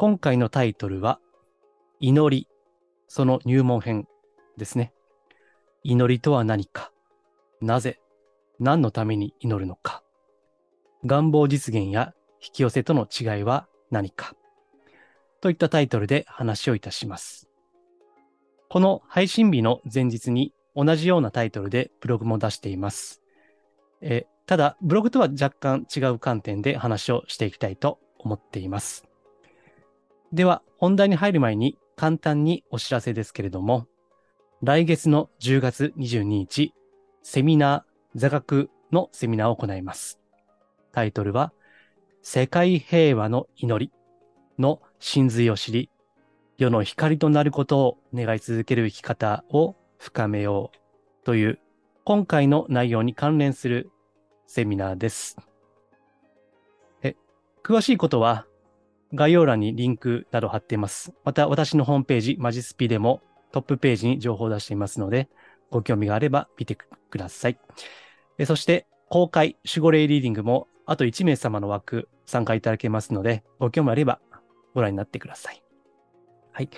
[0.00, 1.20] 今回のタイトルは、
[1.98, 2.48] 祈り、
[3.06, 4.08] その入門編
[4.56, 4.94] ですね。
[5.82, 6.90] 祈りとは何か、
[7.60, 8.00] なぜ、
[8.58, 10.02] 何のために祈るのか、
[11.04, 14.34] 願望実現や引き寄せとの違いは何か、
[15.42, 17.50] といったタイトルで話をいたします。
[18.70, 23.20] この配信日の前日に同じようなタイトルでブログも出しています。
[24.00, 29.09] えただ、ブログとは若干違う観点で話をしていきたいと思っています。
[30.32, 33.86] では、本題に入る前に簡単にお知らせですけれども、
[34.62, 36.72] 来月の10月22日、
[37.22, 40.20] セミナー、座学のセミナーを行います。
[40.92, 41.52] タイトルは、
[42.22, 43.92] 世界平和の祈り
[44.56, 45.90] の真髄を知り、
[46.58, 51.58] 世の光となることを願い続ける生き方を深めようという、
[52.04, 53.90] 今回の内容に関連する
[54.46, 55.38] セミナーです。
[57.02, 57.16] え
[57.64, 58.46] 詳しいことは、
[59.14, 61.12] 概要欄にリンクなど貼っています。
[61.24, 63.22] また私のホームページ、マジスピでも
[63.52, 65.28] トップページに情報を出していますので、
[65.70, 66.86] ご興味があれば見てく
[67.18, 67.58] ださい。
[68.38, 74.20] えそして、公開守護霊リーディングもあと1名様の枠参加いただけますので、ご興味あれば
[74.74, 75.62] ご覧になってください。
[76.52, 76.70] はい。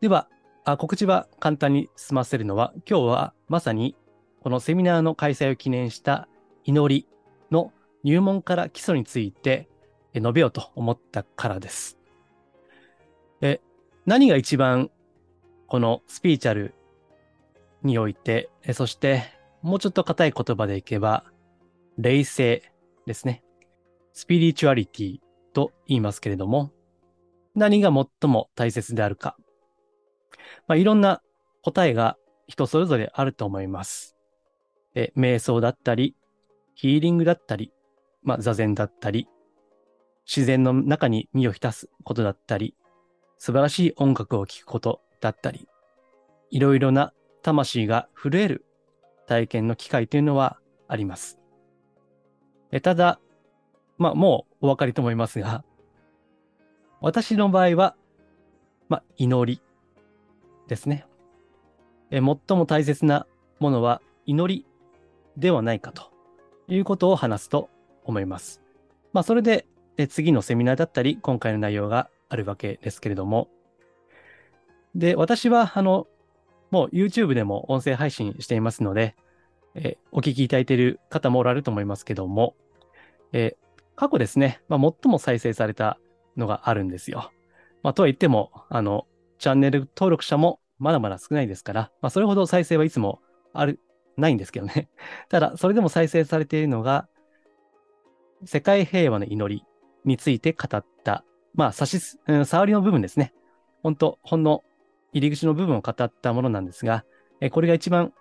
[0.00, 0.28] では、
[0.64, 3.96] あ告知は簡単に済ませるのは、今日はまさに
[4.42, 6.28] このセミナーの開催を記念した
[6.64, 7.06] 祈り
[7.50, 7.72] の
[8.04, 9.68] 入門から基礎について
[10.14, 11.98] 述べようと思ったからです。
[13.40, 13.60] え
[14.06, 14.90] 何が一番
[15.66, 16.74] このスピーチャル
[17.82, 19.22] において、そして
[19.62, 21.24] もうちょっと硬い言葉でいけば、
[21.98, 22.72] 霊性
[23.06, 23.42] ですね。
[24.12, 25.18] スピリチュアリティ
[25.52, 26.72] と言いますけれども、
[27.54, 29.36] 何が最も大切であるか。
[30.66, 31.22] まあ、いろんな
[31.62, 32.16] 答えが
[32.46, 34.16] 人それぞれあると思います。
[34.94, 36.16] え瞑想だったり、
[36.74, 37.72] ヒーリングだったり、
[38.22, 39.28] まあ、座禅だったり、
[40.30, 42.76] 自然の中に身を浸すことだったり、
[43.36, 45.66] 素晴らしい音楽を聴くことだったり、
[46.52, 48.64] いろいろな魂が震える
[49.26, 51.40] 体験の機会というのはあります。
[52.70, 53.18] えただ、
[53.98, 55.64] まあもうお分かりと思いますが、
[57.00, 57.96] 私の場合は、
[58.88, 59.60] まあ祈り
[60.68, 61.06] ですね。
[62.12, 62.22] え最
[62.56, 63.26] も大切な
[63.58, 64.64] ものは祈り
[65.36, 66.12] ではないかと
[66.68, 67.68] いうことを話すと
[68.04, 68.62] 思います。
[69.12, 69.66] まあそれで
[70.00, 73.50] で、次のセミナーだったり、今回の内容があるわけですけれども。
[74.94, 76.06] で、私は、あの、
[76.70, 79.14] もう YouTube でも音声配信していますので、
[79.74, 82.56] えお聞きいただいている方もおられると思いますけども、
[83.34, 83.58] え
[83.94, 85.98] 過去ですね、まあ、最も再生された
[86.34, 87.30] のがあるんですよ。
[87.82, 89.06] まあ、とは言っても、あの、
[89.38, 93.20] チャンネル登録者もまだまだ少ないですから、まあ、それほど再生はいつも
[93.52, 93.80] ある、
[94.16, 94.88] ないんですけどね。
[95.28, 97.06] ただ、それでも再生されているのが、
[98.46, 99.62] 世界平和の祈り
[100.04, 101.24] について語った、
[101.54, 103.32] まあ、差しす、うん、触りの部分ですね。
[103.82, 104.62] 本当ほんの
[105.12, 107.04] 入り口の部分を語ったものなんですが、
[107.40, 108.12] えこれが一番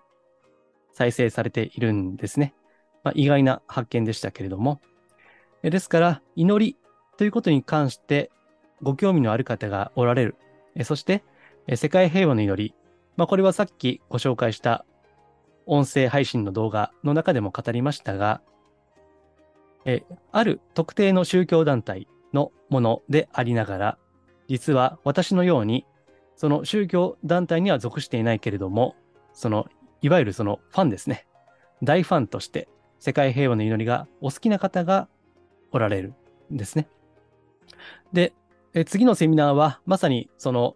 [0.94, 2.53] 再生されているんですね。
[3.03, 4.81] まあ、意外な発見でしたけれども。
[5.62, 6.78] えですから、祈り
[7.17, 8.31] ということに関して
[8.81, 10.35] ご興味のある方がおられる。
[10.75, 11.23] えそして、
[11.67, 12.73] え世界平和の祈り。
[13.17, 14.85] まあ、これはさっきご紹介した
[15.66, 18.41] 音声配信の動画の中でも語りましたが、
[19.85, 23.97] えある特定の宗教団体のものでありながら、
[24.47, 25.85] 実は私のように、
[26.35, 28.95] その宗教団体には属していないけれども、
[29.34, 29.67] その、
[30.01, 31.28] いわゆるそのファンですね。
[31.84, 32.67] 大ファンとして、
[33.00, 35.07] 世界平和の祈りがお好きな方が
[35.72, 36.13] おられる
[36.51, 36.88] んですね。
[38.11, 38.34] で、
[38.73, 40.75] え次のセミナーはまさにその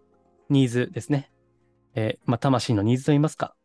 [0.50, 1.32] ニーズですね。
[1.96, 3.56] え、まあ、魂のニーズといいますか、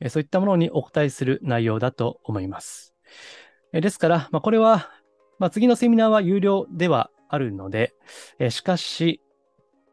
[0.00, 2.94] えそういったものにお答えする内容だと思います。
[3.72, 4.90] えですから、まあ、これは、
[5.38, 7.94] まあ、次のセミナーは有料ではあるので、
[8.38, 9.20] えしかし、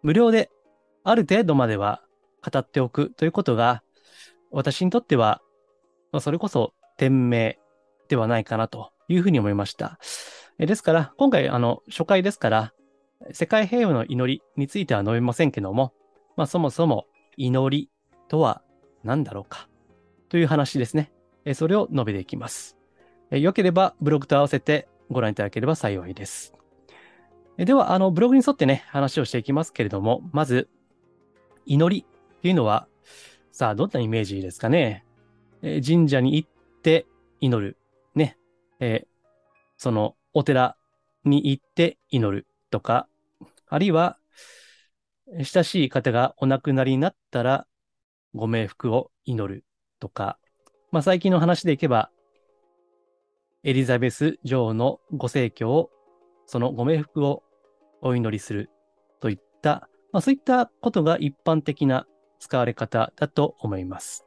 [0.02, 0.50] 無料で
[1.04, 2.02] ある程度までは
[2.42, 3.84] 語っておくということが、
[4.52, 5.42] 私にとっては、
[6.12, 7.60] まあ、それこそ天命
[8.08, 10.00] ではないかなというふうに思いました。
[10.58, 12.74] えですから、今回、あの、初回ですから、
[13.32, 15.94] 世界平和の祈りについては述べませんけども、
[16.38, 17.08] まあ、そもそも
[17.38, 17.90] 祈り
[18.28, 18.62] とは
[19.04, 19.68] 何だろうか
[20.30, 21.12] という話ですね。
[21.46, 22.78] えそれを述べていきます。
[23.32, 26.54] えよければブログと合わせてご覧いただければ幸いです。
[27.58, 30.68] では、あの、ブログに沿ってね、話をしていきますけれども、まず、
[31.66, 32.06] 祈り
[32.38, 32.88] っていうのは、
[33.52, 35.06] さあ、どんなイメージですかね？
[35.62, 36.50] えー、神社に行っ
[36.82, 37.06] て
[37.40, 37.78] 祈る。
[38.14, 38.38] ね。
[38.82, 39.08] えー、
[39.78, 40.76] その、お寺
[41.24, 43.08] に行って祈るとか、
[43.70, 44.18] あるいは、
[45.42, 47.68] 親しい方がお亡くなりになったら、
[48.34, 49.64] ご冥福を祈る
[50.02, 50.38] とか、
[50.92, 52.12] まあ、最近の話でいけば、
[53.68, 55.90] エリザベス女王のご逝去を、
[56.46, 57.42] そのご冥福を
[58.04, 58.70] お祈りする
[59.20, 62.06] といった、まあ、そういったことが一般的な
[62.40, 64.24] 使われ方だと思います。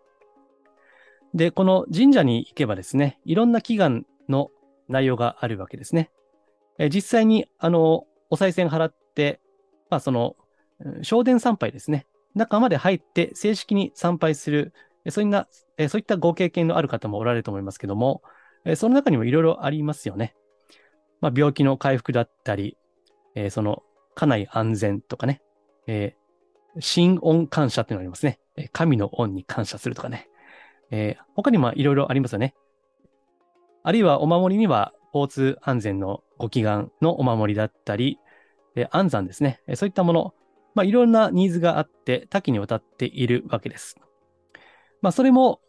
[1.35, 4.51] で、この神社に行けばですね、いろんな祈願の
[4.89, 6.11] 内容があるわけですね。
[6.81, 9.41] え実際に、あの、お賽銭払って、
[9.89, 10.35] まあ、その、
[11.03, 12.09] 昇殿参拝ですね。
[12.35, 14.73] 中まで入って正式に参拝する、
[15.11, 15.47] そういな
[15.89, 18.21] そういったご経験のある方もおられると思いますけども、
[18.65, 20.35] えその中にもいろいろありますよね。
[21.21, 22.77] まあ、病気の回復だったり、
[23.35, 23.83] え、その
[24.15, 25.43] 家内安全とかね、
[25.87, 28.39] えー、神恩感謝っていうのがありますね。
[28.73, 30.29] 神の恩に感謝するとかね。
[30.91, 32.55] えー、他にもいろいろありますよね。
[33.83, 38.19] あるいはお守りには交通安全のご祈願のお守りだったり、
[38.75, 39.61] え安産ですね。
[39.67, 40.35] えそういったもの、
[40.75, 43.97] まあ、いろんなニーズがあって多岐にわたっているわけです。
[45.01, 45.61] まあ、それも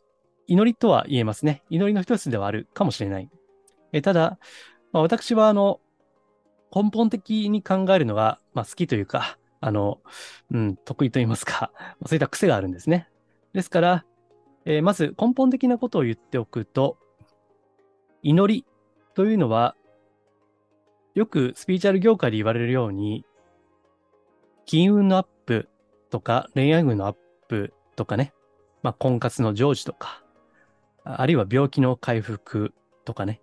[0.50, 1.64] 祈りとは言えますね。
[1.70, 3.30] 祈りの一つではあるかもしれない。
[3.94, 4.40] えただ、
[4.92, 5.80] まあ、私はあの、
[6.76, 10.00] 根本的に考えるのが、まあ、好きというか、あの、
[10.52, 11.72] うん、得意と言いますか、
[12.08, 13.10] そういった癖があるんですね。
[13.54, 14.06] ですから、
[14.66, 16.98] えー、まず根本的なことを言っておくと、
[18.24, 18.66] 祈り
[19.14, 19.76] というのは、
[21.14, 23.24] よくスピーチャル業界で言われるように、
[24.66, 25.70] 金運のアップ
[26.10, 27.16] とか恋愛運のアッ
[27.48, 28.34] プとかね、
[28.82, 30.24] まあ、婚活の成就とか、
[31.04, 32.74] あるいは病気の回復
[33.06, 33.42] とかね、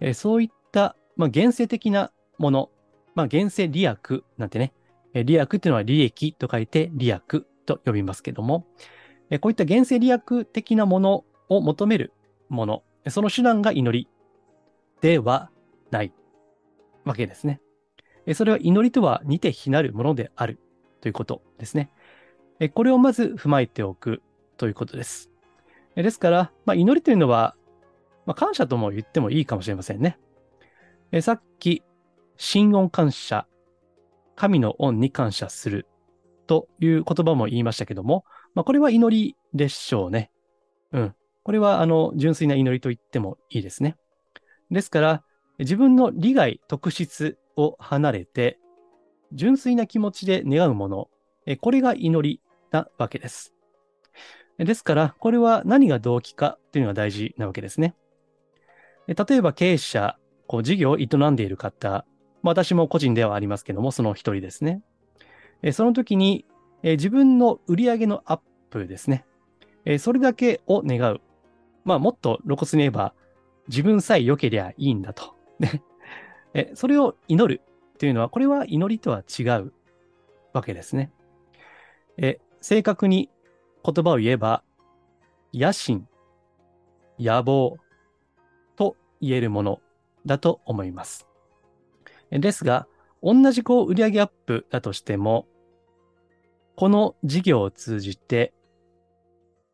[0.00, 2.70] えー、そういった、まあ、現世的なもの、
[3.14, 4.72] まあ、現世利益なんてね、
[5.14, 8.66] え利益っていうのは利益と書いて利益と呼びますけども、
[9.30, 12.12] えこういった現世利益的なものを求める
[12.48, 14.08] もの、その手段が祈り
[15.00, 15.50] では
[15.90, 16.12] ない
[17.04, 17.60] わけですね。
[18.34, 20.60] それは祈りとは似て非なるものである
[21.00, 21.90] ということですね。
[22.74, 24.22] これをまず踏まえておく
[24.56, 25.31] ということです。
[25.96, 27.54] ですから、まあ、祈りというのは、
[28.24, 30.18] まあ、感謝とも言ってもいいかもしれませんね。
[31.20, 31.82] さっき、
[32.36, 33.46] 心恩感謝、
[34.34, 35.86] 神の恩に感謝する
[36.46, 38.24] という言葉も言いましたけども、
[38.54, 40.30] まあ、これは祈りでしょうね。
[40.92, 41.14] うん。
[41.42, 43.96] これは、あの、純粋な祈りと言ってもいいですね。
[44.70, 45.24] ですから、
[45.58, 48.58] 自分の利害特質を離れて、
[49.32, 51.08] 純粋な気持ちで願うもの、
[51.60, 52.40] これが祈り
[52.70, 53.54] なわけです。
[54.58, 57.94] ですから、これは何が動機かというのが大事なわけですね。
[59.06, 62.04] 例えば経営者、こう事業を営んでいる方、
[62.42, 64.82] 私も個人ではありますけども、その一人ですね。
[65.72, 66.44] その時に、
[66.82, 68.40] 自分の売上のアッ
[68.70, 69.24] プですね。
[69.98, 71.20] それだけを願う。
[71.84, 73.14] まあ、もっと露骨に言えば、
[73.68, 75.34] 自分さえ良ければいいんだと。
[76.74, 77.62] それを祈る
[77.98, 79.72] というのは、これは祈りとは違う
[80.52, 81.12] わけですね。
[82.60, 83.30] 正確に
[83.84, 84.62] 言葉を言えば、
[85.52, 86.06] 野心、
[87.18, 87.76] 野望
[88.76, 89.80] と言えるもの
[90.24, 91.26] だと思います。
[92.30, 92.86] ですが、
[93.22, 95.46] 同じこう売上アップだとしても、
[96.76, 98.52] この事業を通じて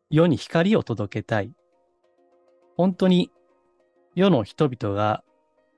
[0.09, 1.53] 世に光を届けたい。
[2.75, 3.31] 本当に
[4.15, 5.23] 世の人々が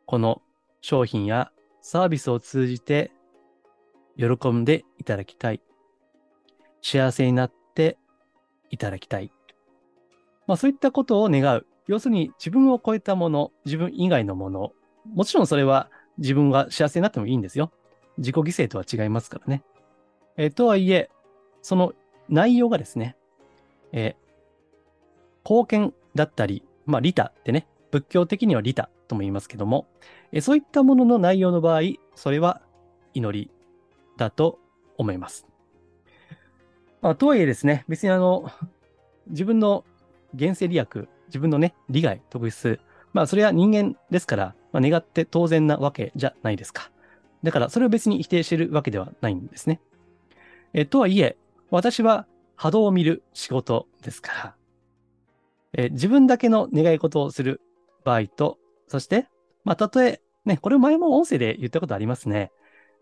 [0.06, 0.42] この
[0.82, 1.52] 商品や
[1.82, 3.12] サービスを通じて
[4.18, 5.62] 喜んでいただきたい。
[6.82, 7.98] 幸せになって
[8.72, 9.32] いただきたい。
[10.48, 11.68] まあそういったことを願う。
[11.88, 14.72] 要するに自分を超えたもの、自分以外のもの。
[15.14, 17.72] もちろんそれは自分が幸せになってもいいんですよ。
[18.18, 19.64] 自己犠牲とは違いますからね。
[20.38, 21.10] え、とはいえ、
[21.62, 21.94] その
[22.30, 23.16] 内容がですね、
[23.92, 24.16] え、
[25.44, 29.88] 貢献だったり、まあ、利他ってね、仏教的には利他とも言いますけども、
[30.32, 31.82] え、そういったものの内容の場合、
[32.16, 32.62] それは
[33.14, 33.52] 祈り
[34.18, 34.60] だと
[34.98, 35.51] 思います。
[37.02, 38.50] まあ、とはいえですね、別にあの、
[39.28, 39.84] 自分の
[40.36, 42.80] 現世利益、自分のね、利害、特質、
[43.14, 46.92] まあ、それは人間ですから、まあ、願って当然なわけじゃないですか。
[47.44, 49.82] だから、それを別に否定してるわけではないんですね。
[50.74, 51.38] えとはいえ、
[51.70, 54.56] 私は波動を見る仕事ですから、
[55.74, 57.62] え自分だけの願い事をする
[58.04, 59.28] 場合と、そして、
[59.64, 62.52] まあ、たとえ、ね、これ前も音声で言ったことありますね。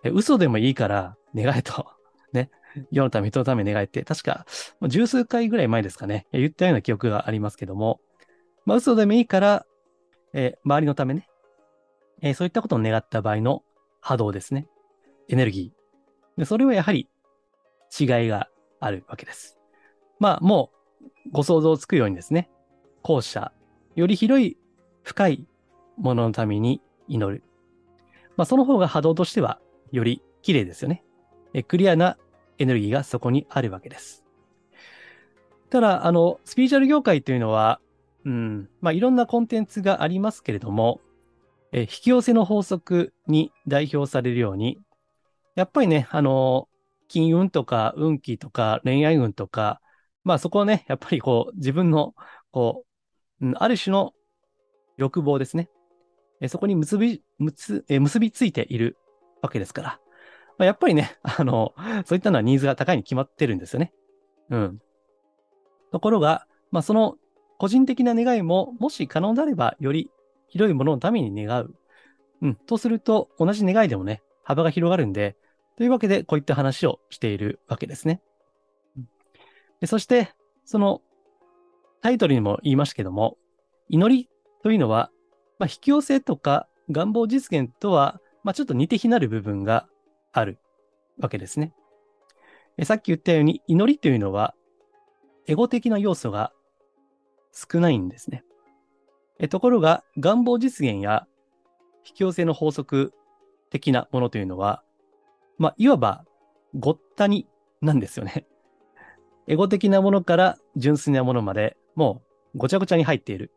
[0.04, 1.99] え嘘でもいいから願えと。
[2.92, 4.46] 世のため、人のため願えって、確か、
[4.88, 6.28] 十数回ぐらい前ですかね。
[6.32, 8.00] 言ったような記憶がありますけども、
[8.66, 9.66] まあ、嘘でもいいから、
[10.34, 11.28] えー、周りのためね、
[12.22, 13.64] えー、そういったことを願った場合の
[14.02, 14.68] 波動ですね。
[15.28, 16.40] エネルギー。
[16.40, 17.10] でそれはやはり
[18.00, 18.48] 違いが
[18.80, 19.58] あるわけです。
[20.20, 20.72] まあ、も
[21.02, 22.50] うご想像つくようにですね、
[23.02, 23.52] 後者、
[23.96, 24.58] より広い
[25.04, 25.48] 深い
[25.98, 27.44] もののために祈る。
[28.38, 29.60] まあ、その方が波動としては
[29.92, 31.04] より綺麗ですよね。
[31.54, 32.18] えクリアな
[32.60, 34.24] エネルギーがそこにあるわけです。
[35.70, 37.80] ただ、あの、スピーチャル業界というのは、
[38.26, 41.00] うん、まあ、いろんなコンテンツがありますけれども、
[41.72, 44.80] え引き寄せの法則に代表されるように、
[45.56, 46.68] やっぱりね、あの、
[47.08, 49.82] 金運とか運気とか恋愛運とか、
[50.24, 52.14] まあそこはね、やっぱりこう自分の、
[52.52, 52.86] こ
[53.42, 54.14] う、うん、ある種の
[54.98, 55.70] 欲望ですね。
[56.42, 58.98] えそこに結び、結え結びついている
[59.42, 60.00] わけですから。
[60.60, 61.74] まあ、やっぱりね、 あの、
[62.06, 63.94] そういったのはニーズが高いに決まってるんですよね。
[64.50, 64.82] うん。
[65.92, 67.18] ところが、まあその
[67.58, 70.12] 個人的な願いも、もし可能であれば、より
[70.50, 71.76] 広いもののために願う。
[72.42, 72.56] うん。
[72.56, 75.38] とすると、同じ願いでもね、幅が広がるんで、
[75.78, 78.22] というわけで、こういった話をしているわけですね。
[79.80, 80.34] でそして、
[80.66, 81.02] その
[82.02, 83.38] タイトルにも言いましたけども、
[83.88, 84.30] 祈り
[84.62, 85.10] というのは、
[85.58, 89.88] まあ、引き寄せとか願望実現とは、まあ、ちょっと似て非なる部分が
[90.32, 90.60] ある
[91.20, 91.74] わけですね。
[92.78, 94.56] えさっき言ったように、祈りというのは、
[95.48, 96.54] エゴ的な要素が
[97.52, 98.44] 少ないんですね。
[99.40, 101.28] えところが、願望実現や
[102.06, 103.14] 引き寄せの法則
[103.70, 104.84] 的なものというのは、
[105.58, 106.26] まあ、いわば
[106.74, 107.48] ごったに
[107.82, 108.46] なんですよね。
[109.48, 112.22] エゴ的なものから純粋なものまで、も
[112.54, 113.52] うごちゃごちゃに入っている。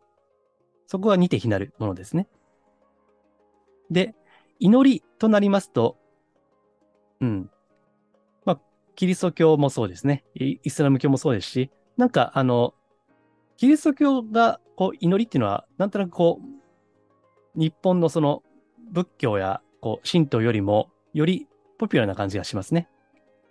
[0.86, 2.28] そこが似て非なるものですね。
[3.90, 4.14] で、
[4.58, 5.96] 祈りとなりますと、
[7.22, 7.50] うん。
[8.44, 8.60] まあ、
[8.96, 10.24] キリスト教もそうですね。
[10.34, 12.74] イスラム教もそうですし、なんかあの、
[13.56, 18.42] キリスト教がこう祈りっていうのは、なんとなくこう、日本のその
[18.90, 21.46] 仏教やこう神道よりも、より
[21.78, 22.88] ポピュラーな感じがしますね。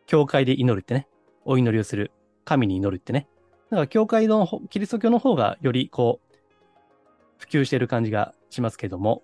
[0.06, 1.08] 教会で祈るってね。
[1.46, 2.12] お祈りをする。
[2.44, 3.28] 神に祈るってね。
[3.70, 6.36] だから教会のキリスト教の方がよりこう、
[7.38, 9.24] 普及している感じがしますけども、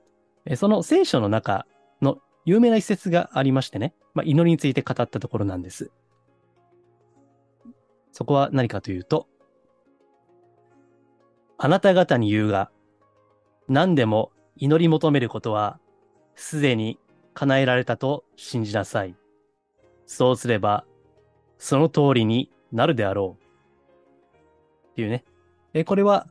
[0.56, 1.66] その聖書の中
[2.02, 5.92] の有名な一節がありましてね、まあ、祈りについて語ったところなんです。
[8.14, 9.28] そこは何かというと、
[11.58, 12.72] あなた方に言うが、
[13.68, 15.82] 何でも祈り求めることは、
[16.36, 16.98] すでに
[17.34, 19.18] 叶えられたと信じなさい。
[20.06, 20.86] そうすれば、
[21.58, 24.92] その通りになるであろう。
[24.92, 25.26] っていうね。
[25.74, 26.28] えこれは、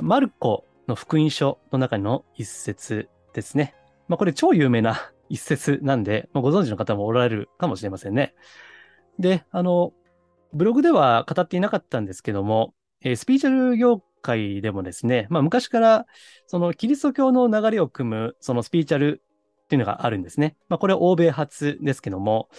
[0.00, 3.74] マルコの福音書の中の一節ですね。
[4.08, 8.34] まあ、これ超有名な一節なんで、まあ、ご存知の方もおられるかもしれませんね。
[9.18, 9.94] で、あの、
[10.52, 16.06] ブログでは語っていなかったんですけども、えー、スピーチャル業界でもですね、まあ昔から
[16.46, 19.22] そのキリスト教の流れを組むそのスピーチャル
[19.64, 20.54] っていうのがあるんですね。
[20.68, 22.50] まあこれは欧米発ですけども、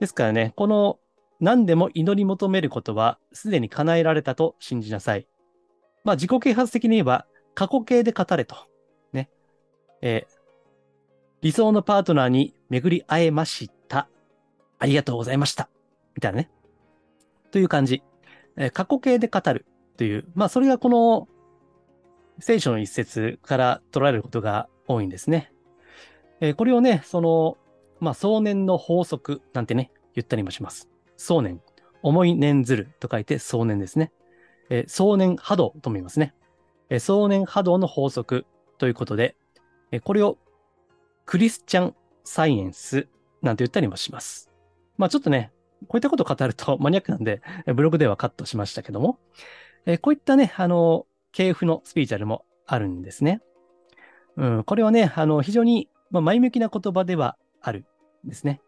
[0.00, 0.98] ですからね、この
[1.40, 5.26] 何でも祈り求めることはすでに叶えられたと信じなさい。
[6.04, 8.56] まあ自己啓発的に言えば過去形で語れと。
[9.14, 9.30] ね。
[10.02, 10.39] えー、
[11.42, 14.08] 理想のパートナーに巡り会えました。
[14.78, 15.68] ありがとうございました。
[16.14, 16.50] みたいなね。
[17.50, 18.02] という感じ。
[18.56, 19.66] えー、過去形で語る。
[19.96, 21.28] という、まあそれがこの
[22.38, 25.52] 聖書の一節から捉えることが多いんですね。
[26.40, 27.58] えー、これをね、その、
[28.00, 30.88] まあ想念の法則なんてね、言ったりもします。
[31.16, 31.60] 想念。
[32.02, 34.10] 思い念ずると書いて想念ですね。
[34.70, 36.34] えー、想念波動とも言いますね。
[36.88, 38.46] えー、想念波動の法則
[38.78, 39.36] ということで、
[39.92, 40.38] えー、これを
[41.24, 43.08] クリスチャンサイエンス
[43.42, 44.50] なんて言ったりもします。
[44.98, 45.52] まあちょっとね、
[45.88, 47.42] こういったことを語るとマニアックなんで、
[47.74, 49.18] ブログではカットしましたけども、
[49.86, 53.40] えー、こういったね、あの、系譜のスピーチャルもあるんですね。
[54.36, 57.84] うん、これはね、あの、非常に、前向きな言葉ではある
[58.26, 58.60] んですね。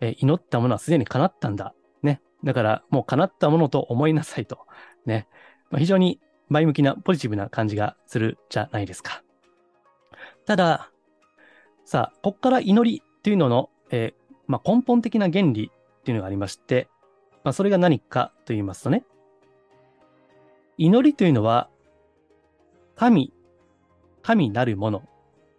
[0.00, 1.74] えー、祈ったものはすでに叶ったんだ。
[2.02, 2.22] ね。
[2.42, 4.66] だから、もう叶ったものと思いなさいと。
[5.04, 5.28] ね。
[5.70, 9.22] まあ、非常に前向きな、ポジティブな感じがするじゃないですか。
[10.46, 10.90] ただ、
[11.86, 16.88] さあ、こっから祈りっていうのの、えー、まあ、根本的な原理っていうのがありまして、
[17.44, 19.04] まあ、それが何かと言いますとね、
[20.78, 21.70] 祈りというのは、
[22.96, 23.32] 神、
[24.20, 25.04] 神なるもの、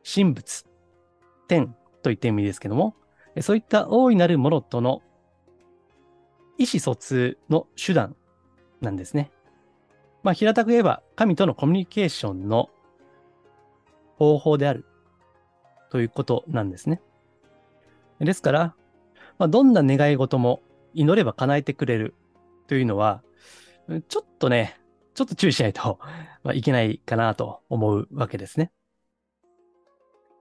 [0.04, 0.66] 神仏、
[1.48, 2.94] 天といった意味ですけども、
[3.40, 5.02] そういった大いなるものとの
[6.58, 8.18] 意思疎通の手段
[8.82, 9.32] なんですね。
[10.24, 12.70] まあ、平たく言えば、神とのコミュニケーションの
[14.18, 14.84] 方法である
[15.90, 17.02] ということなんですね。
[18.20, 18.76] ですから、
[19.38, 20.62] まあ、どんな願い事も
[20.94, 22.16] 祈れば叶えてくれる
[22.68, 23.22] というのは、
[24.10, 24.80] ちょっとね、
[25.14, 26.00] ちょっと注意しないと
[26.44, 28.72] ま、いけないかなと思うわけですね。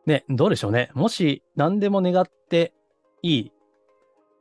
[0.06, 0.90] で、どうでしょうね。
[0.94, 2.72] もし何でも願って
[3.22, 3.50] い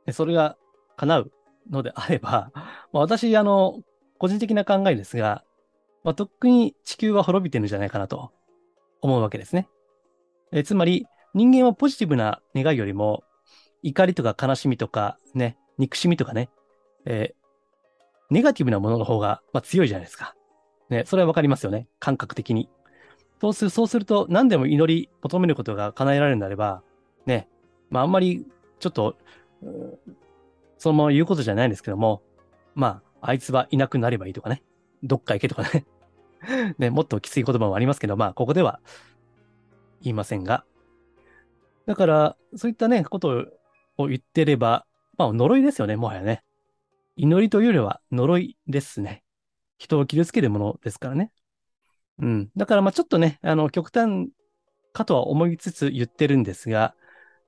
[0.06, 0.56] い、それが
[0.96, 1.32] 叶う
[1.70, 2.50] のであれば、
[2.92, 3.82] まあ、私、あの、
[4.18, 5.44] 個人的な考えですが、
[6.04, 8.32] まあ、とっくに地球は滅びてるんじゃないかなと
[9.00, 9.68] 思うわけですね。
[10.52, 13.24] えつまり、人間はポジティブな願いよりも、
[13.82, 16.48] 怒りとか悲しみとかね、憎しみとかね、
[17.04, 17.46] えー、
[18.30, 20.34] ネガティブなものの方が、まあ、強いじゃないですか。
[20.88, 21.88] ね、それはわかりますよね。
[21.98, 22.68] 感覚的に。
[23.40, 26.82] そうするそうすると、何でも祈り求めることが叶えられるんであれば、
[27.26, 27.48] ね、
[27.90, 28.46] まあ、あんまり、
[28.80, 29.16] ちょっと、
[30.78, 32.22] そのまま言うことじゃないんですけども、
[32.74, 34.62] まあ、あいつはいなくなればいいとかね、
[35.02, 35.86] どっか行けとかね
[36.78, 38.80] ね、もっときつい言葉もありますけど、まあ、ここでは
[40.06, 40.64] 言いませんが。
[41.86, 43.46] だから、そういったね、こと
[43.96, 44.86] を言ってれば、
[45.18, 46.42] まあ、呪いですよね、もはやね。
[47.16, 49.22] 祈りというよりは呪いですね。
[49.78, 51.32] 人を傷つけるものですからね。
[52.18, 52.50] うん。
[52.56, 54.28] だから、まあ、ちょっとね、あの、極端
[54.92, 56.94] かとは思いつつ言ってるんですが、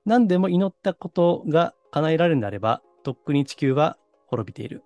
[0.05, 3.97] 何でも祈ったことが叶えられるんであれば、とっくに地球は
[4.27, 4.83] 滅びている。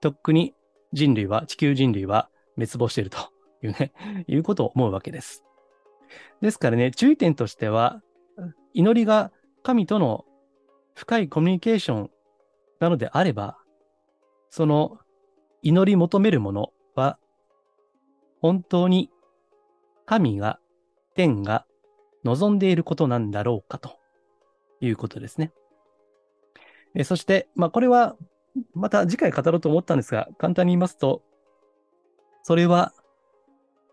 [0.00, 0.54] とっくに
[0.92, 3.18] 人類は、地球人類は滅亡していると
[3.62, 3.92] いうね、
[4.26, 5.44] いうことを思うわけです。
[6.40, 8.02] ですからね、注意点としては、
[8.72, 10.24] 祈りが神との
[10.94, 12.10] 深いコミュニケーション
[12.78, 13.58] なのであれば、
[14.50, 14.98] その
[15.62, 17.18] 祈り求めるものは、
[18.40, 19.10] 本当に
[20.06, 20.58] 神が、
[21.14, 21.66] 天が
[22.24, 23.98] 望んでいることなんだろうかと
[24.80, 25.52] いうことですね。
[26.94, 28.16] えそして、まあ、これは
[28.74, 31.22] また次回語ろうと思ったんですが、簡単に言いますと、
[32.42, 32.92] それは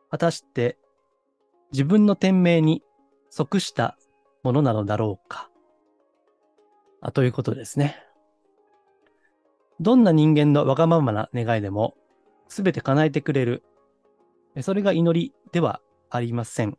[0.10, 0.78] 果たして
[1.72, 2.84] 自分の天命に
[3.30, 3.98] 即した
[4.44, 5.50] ものなのだろうか。
[7.02, 8.02] あということですね。
[9.80, 11.96] どんな人間のわがままな願いでも
[12.48, 13.64] すべて叶えてくれる。
[14.62, 16.78] それが祈りではありません。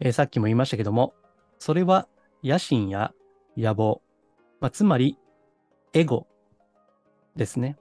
[0.00, 1.14] えさっきも言いましたけども、
[1.58, 2.08] それは
[2.42, 3.12] 野心や
[3.56, 4.02] 野望、
[4.60, 5.18] まあ、つまり
[5.92, 6.26] エゴ
[7.36, 7.76] ですね。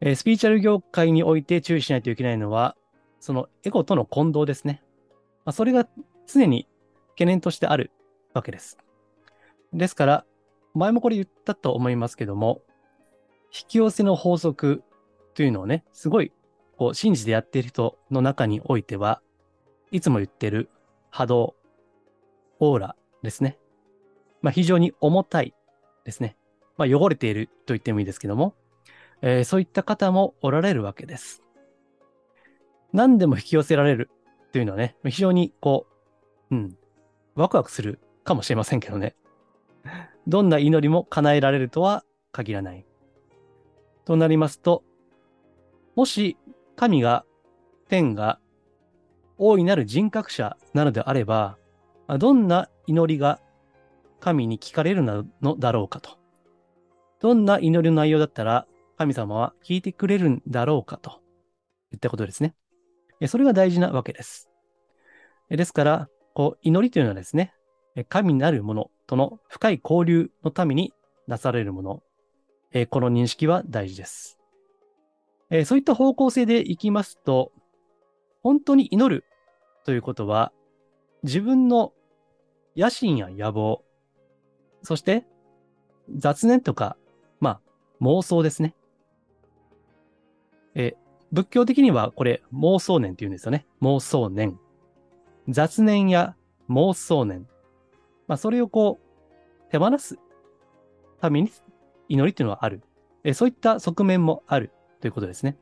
[0.00, 2.76] えスピーチャル業界において注意しないといけないのは、
[3.20, 4.82] そのエゴとの混同ですね。
[5.44, 5.86] まあ、それが
[6.26, 6.66] 常に
[7.10, 7.92] 懸念としてある
[8.34, 8.78] わけです。
[9.72, 10.24] ですから、
[10.74, 12.62] 前もこれ言ったと思いますけども、
[13.52, 14.82] 引き寄せの法則
[15.34, 16.32] というのをね、すごい
[16.76, 19.20] こう信じてやっている人の中においては、
[19.90, 20.70] いつも言ってる
[21.10, 21.54] 波動、
[22.58, 23.58] オーラですね。
[24.42, 25.54] まあ、非常に重たい
[26.04, 26.36] ですね。
[26.76, 28.54] まあ、汚れていると言ってもいいですけども、
[29.22, 31.42] えー、そういった方もおられるわけです。
[32.92, 34.10] 何でも引き寄せられる
[34.52, 35.86] というのはね、非常にこ
[36.50, 36.76] う、うん、
[37.34, 39.14] ワクワクするかもしれませんけどね。
[40.26, 42.84] どんな祈りも叶えられるとは限らない。
[44.04, 44.82] となりますと、
[45.96, 46.36] もし
[46.76, 47.24] 神が、
[47.88, 48.38] 天が、
[49.38, 51.56] 大いなる人格者なのであれば、
[52.18, 53.40] どんな祈りが
[54.18, 55.24] 神に聞かれるの
[55.58, 56.18] だろうかと。
[57.20, 61.20] どんな祈りの内容だったら神様は聞いてくれるんだろうかと
[61.92, 62.54] いったことですね。
[63.26, 64.50] それが大事なわけです。
[65.48, 67.54] ですから、こう祈りというのはですね、
[68.08, 70.92] 神なるものとの深い交流のために
[71.26, 72.02] なされるもの、
[72.88, 74.38] この認識は大事です。
[75.64, 77.52] そういった方向性でいきますと、
[78.42, 79.24] 本当に祈る
[79.84, 80.52] ということは、
[81.22, 81.92] 自分の
[82.76, 83.84] 野心や野望、
[84.82, 85.26] そして
[86.16, 86.96] 雑念とか、
[87.40, 87.60] まあ、
[88.00, 88.74] 妄想ですね。
[90.74, 90.94] え
[91.32, 93.66] 仏教的にはこれ妄想念って言うんですよね。
[93.82, 94.58] 妄想念。
[95.48, 96.36] 雑念や
[96.68, 97.46] 妄想念。
[98.26, 100.18] まあ、それをこう、手放す
[101.20, 101.50] ために
[102.08, 102.82] 祈りっていうのはある。
[103.22, 105.56] えそういった側面もあるということですね。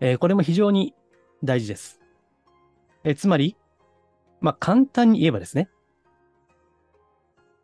[0.00, 0.94] えこれも非常に
[1.42, 2.00] 大事です。
[3.02, 3.56] えつまり、
[4.40, 5.68] まあ、簡単に言えばですね、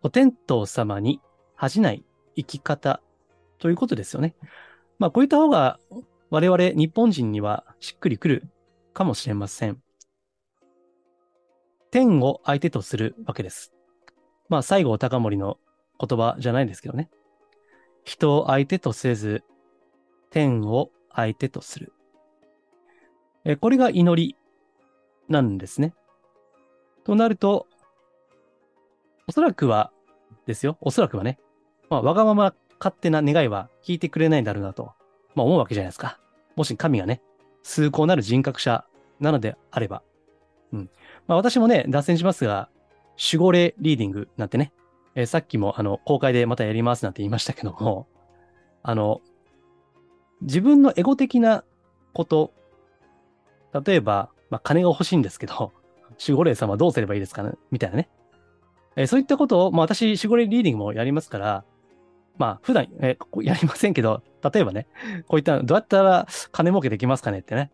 [0.02, 1.20] お天道様に
[1.54, 2.04] 恥じない
[2.36, 3.00] 生き方
[3.58, 4.34] ということですよね。
[4.98, 5.78] まあ、こういった方が
[6.30, 8.48] 我々日本人にはしっくりくる
[8.92, 9.80] かもしれません。
[11.90, 13.72] 天を相手とするわけです。
[14.48, 15.58] まあ、西郷隆盛の
[15.98, 17.08] 言葉じゃないですけどね。
[18.04, 19.44] 人を相手とせず、
[20.30, 21.92] 天を相手とする。
[23.44, 24.36] えこれが祈り
[25.28, 25.94] なんですね。
[27.04, 27.66] となると、
[29.28, 29.92] おそらくは
[30.46, 30.76] ですよ。
[30.80, 31.38] おそらくはね。
[31.88, 34.92] まあ、わがまま勝手な願いは聞いてくれないんだろうなと、
[35.37, 36.18] まあ思うわけじゃないですか。
[36.57, 37.22] もし神がね、
[37.62, 38.85] 崇高なる人格者
[39.20, 40.03] なのであれば。
[40.72, 40.90] うん。
[41.29, 42.68] まあ私もね、脱線しますが、
[43.33, 44.72] 守護霊リーディングなんてね、
[45.14, 48.09] えー、さっきもあの、公開でまたやりますなんて言いましたけども、
[48.83, 49.20] あの、
[50.42, 51.64] 自分のエゴ的な
[52.12, 52.53] こと、
[53.85, 55.72] 例えば、まあ金が欲しいんですけど、
[56.20, 57.53] 守護霊様どうすればいいですかね？
[57.70, 58.09] みたいなね。
[58.96, 61.64] えーそういったことを、まあ私、守護霊リーディングもやりますから、
[62.38, 64.87] まあ普段、えやりませんけど、例えばね、
[65.27, 67.70] こういった、どうやったら金儲けできますかねってね、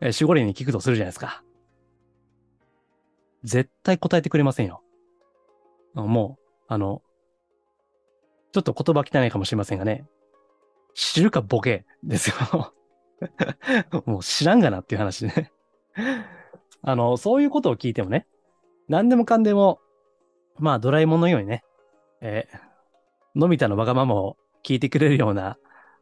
[0.00, 1.42] え守護霊に聞くとするじゃないですか。
[3.42, 4.82] 絶対答えてくれませんよ。
[5.94, 7.02] もう、あの、
[8.52, 10.06] ちょっと言葉汚いかもしれませんがね、
[10.94, 12.74] 知るかボケですよ。
[14.06, 15.52] もう知らんがなっていう話ね。
[16.82, 18.26] あの、そういうことを聞いてもね、
[18.88, 19.80] 何でもかんでも、
[20.58, 21.64] まあ、ドラえもんのようにね、
[22.20, 22.73] えー
[23.34, 25.58] のび太のわがままを聞いてくれるような、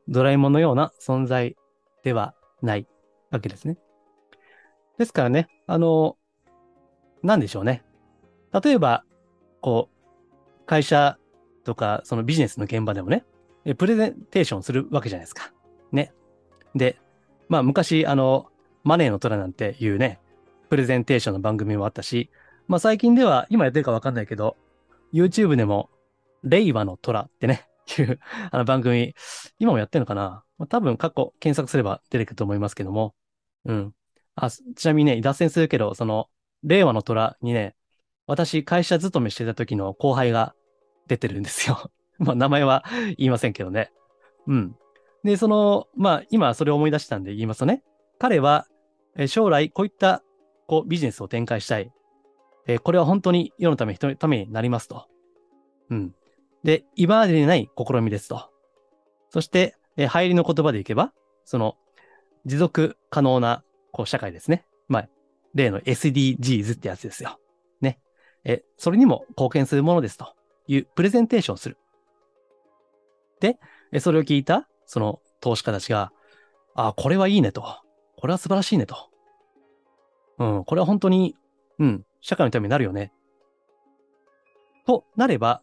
[0.08, 1.56] ドラえもんのような存在
[2.02, 2.86] ではない
[3.30, 3.76] わけですね。
[4.98, 6.16] ですからね、あの、
[7.22, 7.82] なんでしょうね。
[8.62, 9.04] 例えば、
[9.60, 11.18] こう、会社
[11.64, 13.24] とか、そのビジネスの現場でもね、
[13.78, 15.52] プレゼンテーションするわけじゃないですか。
[15.92, 16.12] ね。
[16.74, 16.98] で、
[17.48, 18.48] まあ昔、あの、
[18.82, 20.20] マネーの虎なんていうね、
[20.68, 22.30] プレゼンテーションの番組もあったし、
[22.66, 24.56] まあ最近では、今やってるかわかんないけど、
[25.12, 25.90] YouTube でも、
[26.42, 27.66] 令和の虎ってね、
[27.98, 28.18] いう
[28.50, 29.14] あの番組、
[29.59, 33.14] 今もやってるのかな、まあ、多分過去検索すれば出てくると思いますけども、
[33.64, 33.94] うん。
[34.35, 36.28] あ、ちなみにね、脱線するけど、その、
[36.62, 37.74] 令和の虎にね、
[38.26, 40.55] 私、会社勤めしてた時の後輩が
[41.07, 41.90] 出てるんですよ。
[42.18, 42.85] まあ、名前は
[43.18, 43.92] 言いませんけどね。
[44.46, 44.76] うん。
[45.24, 47.83] で、その、まあ、今それを思い出したんで言いますとね、
[48.18, 48.66] 彼は、
[49.16, 50.22] え将来こういった、
[50.66, 51.92] こう、ビジネスを展開したい。
[52.66, 55.07] えこれは本当に世のため、人のためになりますと。
[55.90, 56.14] うん。
[56.64, 58.51] で、今までにない試みですと。
[59.31, 61.12] そして、えー入りの言葉でいけば、
[61.44, 61.77] その、
[62.44, 64.64] 持続可能な、こう、社会ですね。
[64.88, 65.09] まあ、
[65.55, 67.38] 例の SDGs ってやつですよ。
[67.81, 67.98] ね。
[68.44, 70.35] え、それにも貢献するものですと
[70.66, 71.77] いうプレゼンテーションする。
[73.40, 73.59] で、
[73.90, 76.12] えそれを聞いた、その投資家たちが、
[76.75, 77.62] あ、これはいいねと。
[78.16, 79.11] これは素晴らしいねと。
[80.38, 81.37] うん、これは本当に、
[81.79, 83.12] うん、社会のためになるよね。
[84.87, 85.62] となれば、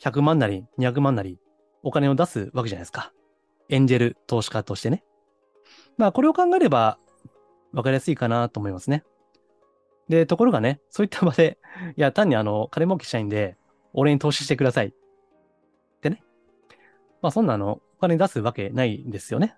[0.00, 1.38] 100万なり200万なり
[1.82, 3.12] お金を出すわけじゃないですか。
[3.68, 5.04] エンジェル投資家としてね。
[5.96, 6.98] まあ、これを考えれば、
[7.72, 9.04] わかりやすいかなと思いますね。
[10.08, 11.58] で、ところがね、そういった場で、
[11.96, 13.56] いや、単にあの、金儲けしたいんで、
[13.92, 14.88] 俺に投資してください。
[14.88, 14.92] っ
[16.00, 16.22] てね。
[17.22, 19.56] まあ、そんなあの、お金出すわけないんですよね。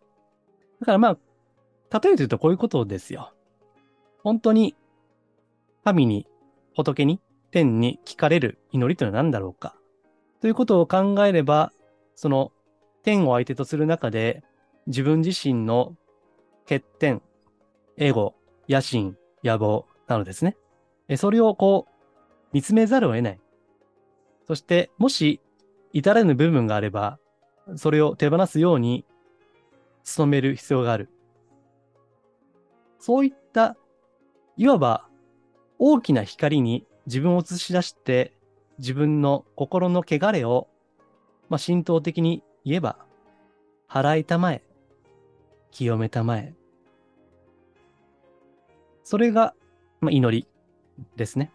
[0.80, 1.18] だからまあ、
[1.92, 3.32] 例えて言うとこういうことですよ。
[4.22, 4.76] 本当に、
[5.84, 6.26] 神に、
[6.76, 9.76] 仏に、天に聞かれる祈りというのは何だろうか。
[10.42, 11.72] ということを考えれば、
[12.16, 12.50] その、
[13.04, 14.42] 天を相手とする中で、
[14.88, 15.94] 自分自身の
[16.64, 17.22] 欠点、
[17.96, 18.34] エゴ、
[18.68, 20.56] 野心、野望なのですね。
[21.16, 21.92] それをこう、
[22.52, 23.40] 見つめざるを得ない。
[24.48, 25.40] そして、もし、
[25.92, 27.20] 至らぬ部分があれば、
[27.76, 29.04] それを手放すように、
[30.16, 31.08] 努める必要がある。
[32.98, 33.76] そういった、
[34.56, 35.06] いわば、
[35.78, 38.32] 大きな光に自分を映し出して、
[38.82, 40.66] 自分の心の汚れを、
[41.48, 42.98] まあ、浸透的に言えば、
[43.88, 44.64] 払いたまえ、
[45.70, 46.52] 清めたまえ。
[49.04, 49.54] それが、
[50.00, 50.48] まあ、祈り
[51.14, 51.52] ですね。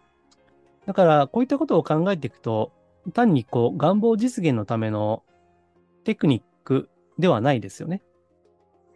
[0.86, 2.72] だから、こういったことを考えていくと、
[3.12, 5.22] 単にこう、願望実現のための
[6.04, 6.88] テクニック
[7.18, 8.02] ではないですよね。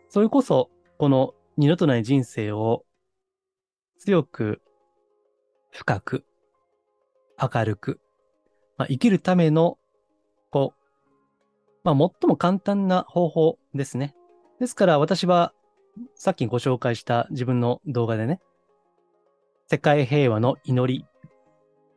[0.09, 2.87] それこそ、この二度とない人生を
[3.99, 4.63] 強く、
[5.71, 6.25] 深く、
[7.39, 8.01] 明るく、
[8.77, 9.79] まあ、生きるための、
[10.51, 10.83] こう、
[11.85, 14.15] まあ、最も簡単な方法ですね。
[14.61, 15.53] ですから私は、
[16.15, 18.41] さっきご紹介した自分の動画でね、
[19.67, 21.07] 世界平和の祈り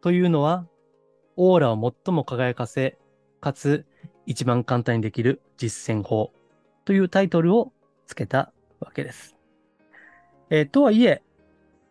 [0.02, 0.68] というのは、
[1.38, 2.98] オーラを最も輝かせ、
[3.42, 3.86] かつ
[4.26, 6.32] 一番簡単にできる実践法
[6.86, 7.72] というタイトルを
[8.08, 9.36] つけたわけです。
[10.50, 11.22] えーとはいえ、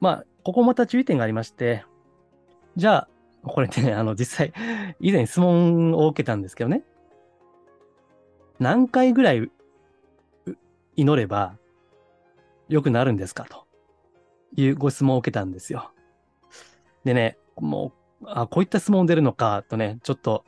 [0.00, 1.84] まあ、ここまた注意点がありまして、
[2.76, 3.08] じゃあ、
[3.44, 4.52] これってね、あの、実際、
[5.00, 6.82] 以前質問を受けたんですけどね。
[8.58, 9.50] 何回ぐらい
[10.96, 11.56] 祈れば
[12.68, 13.44] 良くなるんですか？
[13.44, 13.66] と
[14.56, 15.90] いうご質問を受けたんですよ。
[17.04, 20.44] でね、もう、あ、こういった質問出るのかとね、ちょっと、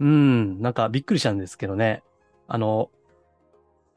[0.00, 2.02] うん、なんかびっくりしたんですけどね。
[2.48, 2.90] あの、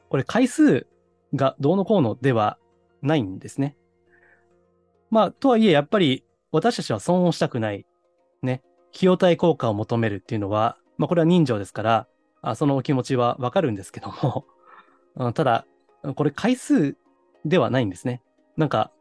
[0.09, 0.85] これ回数
[1.33, 2.59] がどうのこうのでは
[3.01, 3.75] ないんですね。
[5.09, 7.85] まあ、とはいえ、やっぱり私たちは損をしたくない。
[8.45, 8.61] ね。
[8.95, 12.07] 費用対効果を求めるっていうのは、まあ、これは人情ですから、
[12.41, 14.45] あそのお気持ちはわかるんですけども、
[15.33, 15.65] ただ、
[16.15, 16.97] これ回数
[17.45, 18.21] ではないんですね。
[18.57, 18.91] なんか、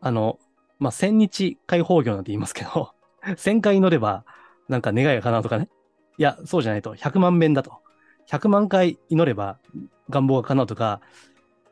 [0.00, 0.38] あの、
[0.78, 2.92] まあ、千日開放業なんて言いますけど、
[3.36, 4.24] 千回乗れば、
[4.68, 5.68] なんか願いが叶うとかね。
[6.18, 6.94] いや、そうじゃないと。
[6.94, 7.80] 100万遍だと。
[8.28, 9.58] 100万回祈れば
[10.10, 11.00] 願望が叶うとか、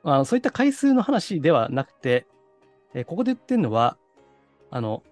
[0.02, 2.26] あそういった回数の話ではなくて、
[2.94, 3.98] えここで言ってるのは、
[4.70, 5.02] あの、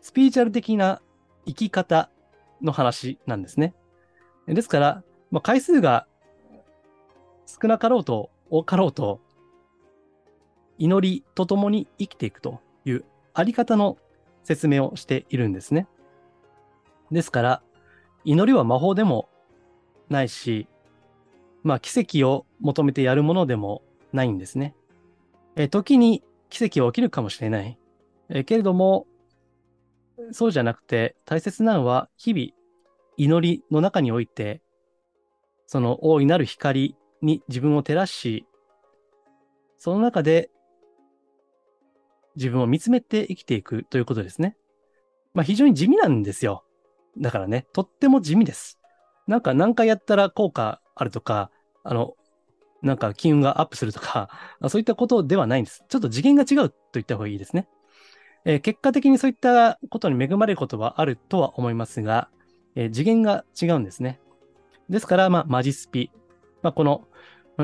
[0.00, 1.00] スピーチャル的な
[1.46, 2.10] 生き方
[2.62, 3.74] の話なんですね。
[4.46, 6.06] ですから、まあ、回数が
[7.46, 9.20] 少なかろうと多かろうと、
[10.78, 13.96] 祈りとともに生きていくというあり方の
[14.44, 15.88] 説明をしているんですね。
[17.10, 17.62] ですから、
[18.24, 19.28] 祈りは魔法でも
[20.08, 20.68] ないし、
[21.62, 23.82] まあ奇跡を求めてやるものでも
[24.12, 24.74] ないんですね。
[25.56, 27.78] え時に奇跡は起きるかもしれない。
[28.28, 29.06] えけれども、
[30.32, 32.46] そうじゃなくて大切なのは日々
[33.16, 34.60] 祈りの中において、
[35.66, 38.46] その大いなる光に自分を照らし、
[39.78, 40.50] その中で
[42.36, 44.56] 自分を見つめて生きていくということですね。
[45.34, 46.64] まあ非常に地味なんですよ。
[47.18, 48.78] だからね、とっても地味です。
[49.26, 51.50] なんか何回やったら効果あるとか、
[51.82, 52.14] あの、
[52.82, 54.30] なんか金運がアップするとか、
[54.68, 55.84] そういったことではないんです。
[55.88, 57.68] ちょっと次元が違うと言った方がいいですね。
[58.48, 62.28] えー、結果的にそういったことに恵まれることはあるとは思いますが、
[62.76, 64.20] えー、次元が違うんですね。
[64.88, 66.12] ですから、まあ、マジスピ。
[66.62, 67.08] まあ、この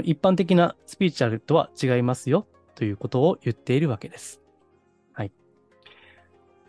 [0.03, 4.41] 一般的なスピーチャルとは違いますよということを言っているわけです。
[5.13, 5.33] はい。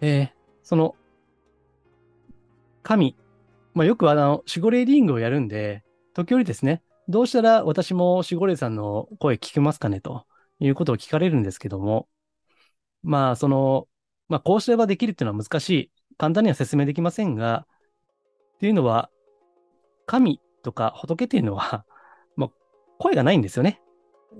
[0.02, 0.30] えー、
[0.62, 0.96] その、
[2.84, 3.16] 神。
[3.74, 10.28] まあ、よくあの、守護霊リングをやるんで、時折ですね、どうしたら私も守護霊さんの声聞けますかねと
[10.60, 12.08] いうことを聞かれるんですけども、
[13.02, 13.88] まあ、その、
[14.34, 15.92] まあ、こうすればできるっていうのは難しい。
[16.18, 17.68] 簡単には説明できませんが、
[18.56, 19.12] っていうのは、
[20.08, 21.86] 神とか仏っていうのは、
[22.36, 22.50] まあ、
[22.98, 23.80] 声がないんですよね。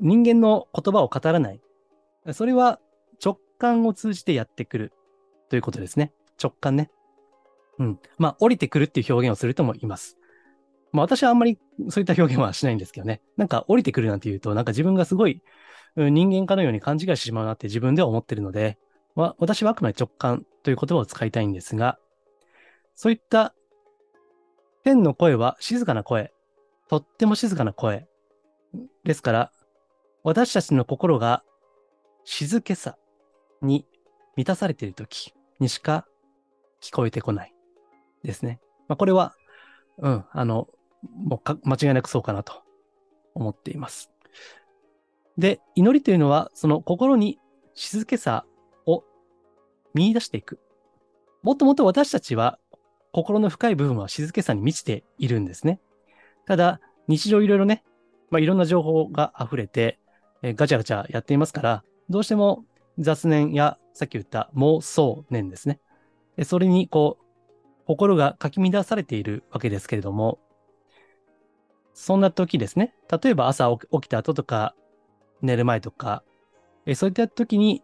[0.02, 1.62] 人間の言葉を語らない。
[2.32, 2.80] それは
[3.24, 4.94] 直感を通じてやってくる
[5.50, 6.12] ということですね。
[6.42, 6.90] 直感ね。
[7.78, 8.00] うん。
[8.18, 10.18] まあ、降りてくるっていう表現をする人もいます。
[10.92, 13.22] まあ、私はあんまりそういった表現はしないんですけどね。
[13.38, 15.44] なんか降りてくるなんて言うと、なんか自分がすごい
[15.96, 18.80] 人間かのように勘違いしてしまうなって自分では思ってるので、
[19.16, 22.00] まあ、私はあくまで直感という言葉を使いたいんですが、
[22.96, 23.54] そういった
[24.84, 26.34] 天の声は静かな声、
[26.90, 28.08] とっても静かな声。
[29.04, 29.52] ですから、
[30.24, 31.44] 私たちの心が
[32.24, 32.98] 静けさ
[33.62, 33.86] に
[34.36, 36.08] 満たされているときにしか
[36.82, 37.54] 聞こえてこない
[38.24, 38.60] ですね。
[38.88, 39.36] まあ、これは、
[39.98, 40.68] うん、あの、
[41.04, 42.64] もう間違いなくそうかなと
[43.36, 44.12] 思っています。
[45.38, 47.40] で、祈りというのは、その心に
[47.74, 48.46] 静けさ
[49.94, 50.60] 見出していく。
[51.42, 52.60] もっともっと私たちは
[53.12, 55.80] 心の深い部分は静けさに満ちているんですね。
[56.46, 57.84] ただ、日常いろいろね、
[58.32, 60.00] まあ、いろんな情報が溢れて、
[60.42, 62.66] えー、ガチャガチャやっていますから、どうしても
[62.98, 65.80] 雑念やさっき言った妄想念ですね。
[66.44, 67.24] それにこう、
[67.86, 70.40] 心がかき乱されているわけですけれども、
[71.94, 74.76] そんな時ですね、例えば朝起きた後とか、
[75.42, 76.24] 寝る前とか、
[76.96, 77.84] そういった時に、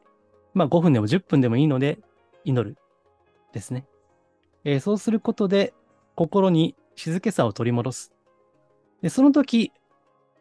[0.54, 2.00] まあ5分でも10分でもいいので、
[2.44, 2.78] 祈る。
[3.54, 3.86] ですね。
[4.64, 5.74] えー、そうすることで、
[6.16, 8.12] 心に静けさを取り戻す。
[9.02, 9.72] で、その時、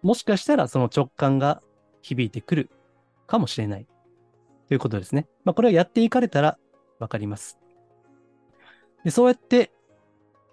[0.02, 1.62] もしかしたらその直感が
[2.02, 2.70] 響いてくる
[3.26, 3.86] かもしれない。
[4.68, 5.26] ということですね。
[5.44, 6.58] まあこれはやっていかれたら
[6.98, 7.58] わかります。
[9.04, 9.72] で、そうやって、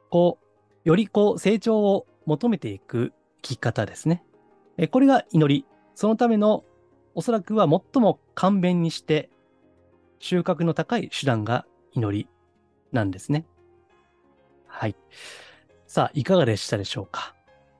[0.10, 0.39] こ
[0.86, 4.24] う、よりこう、成長を求めていく生き方ですね。
[4.78, 5.65] えこれが祈り。
[5.96, 6.63] そのための、
[7.15, 9.30] おそらくは最も簡便にして、
[10.26, 12.28] 収穫の高い手段が祈り
[12.92, 13.46] なんですね。
[14.66, 14.96] はい。
[15.86, 17.36] さあ、いかがでしたでしょうか？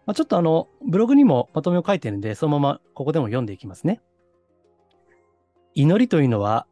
[0.06, 4.00] まあ、ちょっとあの、ブログにもまとめを書いてるんで、そのままここでも読んでいきますね。
[5.74, 6.68] 祈りというのは、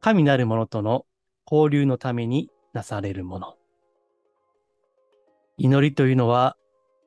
[0.00, 1.04] 神なるものとの
[1.48, 3.56] 交流のためになされるもの。
[5.58, 6.56] 祈りというのは、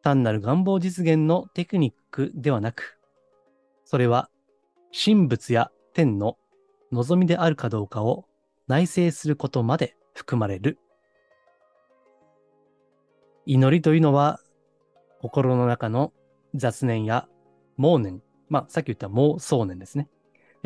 [0.04, 3.00] 単なる願望実現のテクニックではなく、
[3.84, 4.30] それは
[4.94, 6.38] 神仏や天の
[6.96, 8.26] 望みであるかどうかを
[8.68, 10.80] 内省することまで含まれる。
[13.46, 14.40] 祈りというのは、
[15.22, 16.14] 心の中の
[16.56, 17.28] 雑念や
[17.78, 20.10] 妄念、まあ、さっき言った妄想念ですね。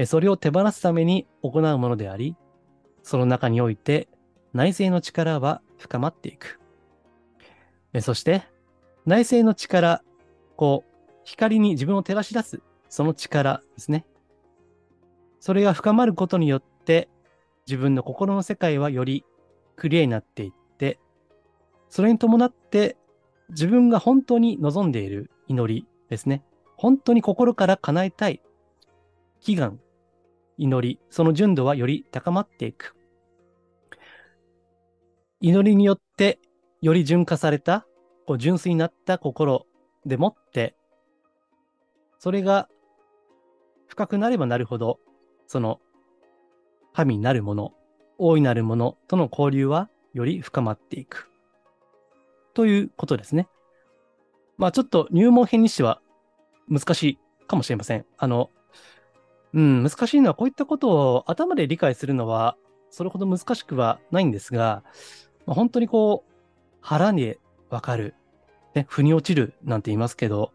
[0.05, 2.37] それを手放すために行うものであり、
[3.03, 4.07] その中において
[4.53, 6.59] 内政の力は深まっていく。
[8.01, 8.43] そして、
[9.05, 10.03] 内政の力、
[10.55, 14.05] こう、光に自分を照らし出す、その力ですね。
[15.39, 17.10] それが深まることによって、
[17.67, 19.25] 自分の心の世界はより
[19.75, 20.99] クリアになっていって、
[21.89, 22.97] それに伴って
[23.49, 26.43] 自分が本当に望んでいる祈りですね。
[26.75, 28.41] 本当に心から叶えたい
[29.41, 29.80] 祈願、
[30.58, 32.95] 祈り、その純度はより高まっていく。
[35.41, 36.39] 祈りによって
[36.82, 37.86] より純化された、
[38.28, 39.65] こう純粋になった心
[40.06, 40.75] でもって、
[42.17, 42.67] それが
[43.88, 44.99] 深くなればなるほど、
[45.49, 45.81] その
[46.93, 47.73] 神なるもの、
[48.19, 51.27] 大いなるものとの交流はより深まっていく。
[52.53, 53.47] ということですね。
[54.59, 56.01] まあちょっと入門編にしては
[56.69, 58.05] 難しいかもしれません。
[58.19, 58.51] あの、
[59.55, 62.55] うん、難しいのはこういったことを頭で理解するのは
[62.91, 64.83] それほど難しくはないんですが、
[65.47, 66.31] まあ、本当にこう、
[66.79, 67.38] 腹に
[67.71, 68.13] わかる、
[68.75, 70.51] ね、腑に落ちるなんて言いますけど、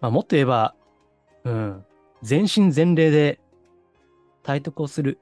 [0.00, 0.74] まあ、もっと言えば、
[1.44, 1.84] うん、
[2.22, 3.38] 全身全霊で
[4.42, 5.18] 体得をする。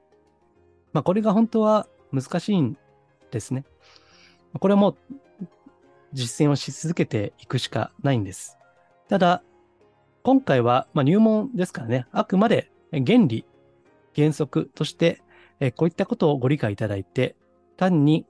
[0.93, 2.77] まあ、これが本当は難しいん
[3.31, 3.65] ですね。
[4.59, 4.95] これはもう
[6.13, 8.57] 実践をし続けていくしかないんです。
[9.07, 9.43] ただ、
[10.23, 13.45] 今回は、まあ、入門ですからね、あくまで原理、
[14.15, 15.21] 原則として、
[15.59, 17.35] えこういったことをご理解いただいて、
[17.77, 18.25] 単に、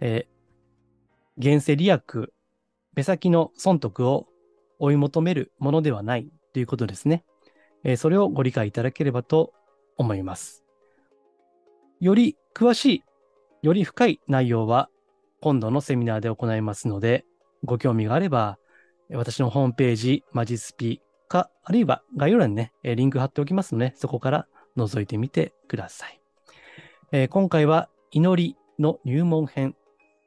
[0.00, 2.32] えー、現世利益、
[2.94, 4.26] 目先の損得を
[4.78, 7.24] 追い求めるものではないということですね。
[7.84, 9.52] えー、それをご理解いただければと
[9.98, 10.64] 思います。
[12.00, 13.02] より詳しい、
[13.62, 14.88] より深い内容は
[15.40, 17.24] 今度のセミナーで行いますので、
[17.64, 18.58] ご興味があれば、
[19.10, 26.20] 私のホームページ、マジスピか、あるいは概要欄にね、リンク貼っておきますので、そこから覗いてみてください。
[27.12, 29.74] えー、今回は祈りの入門編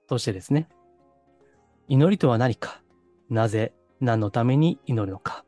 [0.07, 0.67] としてですね、
[1.87, 2.81] 祈りとは何か、
[3.29, 5.45] なぜ、何のために祈るのか、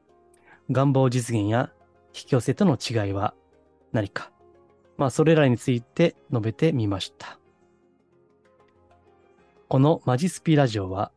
[0.72, 1.72] 願望実現や
[2.14, 3.34] 引き寄せとの違いは
[3.94, 4.32] 何か、
[4.98, 7.40] まあ、それらについて述べてみました。
[9.70, 11.12] このマジスピラジオは、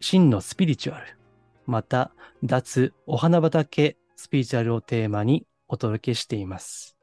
[0.00, 1.18] 真のスピリチュアル、
[1.66, 6.96] また、脱お花畑スピリチュアルをテーマにお届けしています。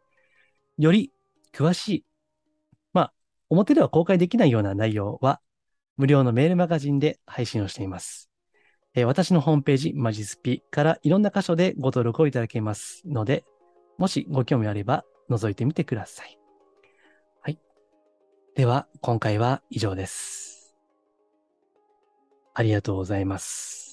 [0.78, 1.12] より
[1.54, 2.06] 詳しい、
[2.94, 3.14] まあ、
[3.50, 5.42] 表では公開できないような内容は、
[5.98, 8.30] 無料のメールマガジンで配信をしています。
[8.96, 13.44] えー、私のホームページ、マジスピからいろんな箇所でご登録をいただけますので、
[14.00, 16.40] もしご興味あれば覗いてみてください。
[17.42, 17.60] はい。
[18.56, 20.74] では、今回は以上です。
[22.54, 23.89] ありがとうございます。